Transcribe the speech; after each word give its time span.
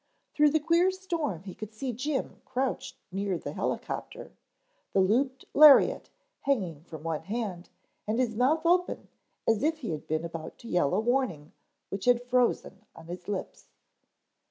Through 0.33 0.49
the 0.49 0.59
queer 0.59 0.89
storm 0.89 1.43
he 1.43 1.53
could 1.53 1.75
see 1.75 1.93
Jim 1.93 2.41
crouched 2.43 2.95
near 3.11 3.37
the 3.37 3.53
helicopter, 3.53 4.31
the 4.93 4.99
looped 4.99 5.45
lariat 5.53 6.09
hanging 6.39 6.81
from 6.85 7.03
one 7.03 7.25
hand 7.25 7.69
and 8.07 8.17
his 8.17 8.33
mouth 8.35 8.65
open 8.65 9.09
as 9.47 9.61
if 9.61 9.77
he 9.77 9.91
had 9.91 10.07
been 10.07 10.25
about 10.25 10.57
to 10.57 10.67
yell 10.67 10.95
a 10.95 10.99
warning 10.99 11.51
which 11.89 12.05
had 12.05 12.23
frozen 12.23 12.83
on 12.95 13.05
his 13.05 13.27
lips. 13.27 13.67